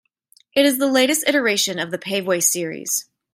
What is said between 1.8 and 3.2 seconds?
the Paveway series.